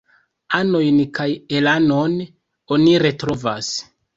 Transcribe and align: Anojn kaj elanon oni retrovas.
Anojn 0.59 0.97
kaj 1.19 1.27
elanon 1.59 2.17
oni 2.77 2.99
retrovas. 3.05 3.71